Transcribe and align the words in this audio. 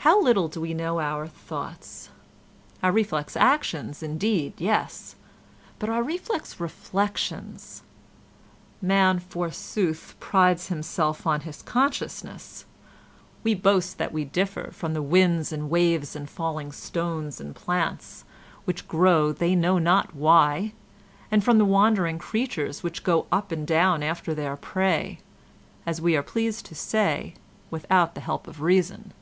How 0.00 0.22
little 0.22 0.46
do 0.46 0.60
we 0.60 0.72
know 0.72 1.00
our 1.00 1.26
thoughts—our 1.26 2.92
reflex 2.92 3.34
actions 3.36 4.04
indeed, 4.04 4.52
yes; 4.58 5.16
but 5.80 5.88
our 5.88 6.00
reflex 6.02 6.60
reflections! 6.60 7.82
Man, 8.80 9.18
forsooth, 9.18 10.14
prides 10.20 10.68
himself 10.68 11.26
on 11.26 11.40
his 11.40 11.60
consciousness! 11.60 12.66
We 13.42 13.54
boast 13.54 13.98
that 13.98 14.12
we 14.12 14.24
differ 14.24 14.70
from 14.70 14.92
the 14.94 15.02
winds 15.02 15.50
and 15.50 15.70
waves 15.70 16.14
and 16.14 16.30
falling 16.30 16.70
stones 16.70 17.40
and 17.40 17.56
plants, 17.56 18.22
which 18.64 18.86
grow 18.86 19.32
they 19.32 19.56
know 19.56 19.78
not 19.80 20.14
why, 20.14 20.72
and 21.32 21.42
from 21.42 21.58
the 21.58 21.64
wandering 21.64 22.18
creatures 22.20 22.82
which 22.84 23.02
go 23.02 23.26
up 23.32 23.50
and 23.50 23.66
down 23.66 24.02
after 24.04 24.34
their 24.34 24.56
prey, 24.56 25.18
as 25.84 26.00
we 26.00 26.16
are 26.16 26.22
pleased 26.22 26.64
to 26.66 26.76
say 26.76 27.34
without 27.72 28.14
the 28.14 28.20
help 28.20 28.46
of 28.46 28.60
reason. 28.60 29.12